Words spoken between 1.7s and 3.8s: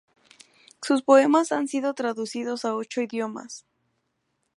traducidos a ocho idiomas.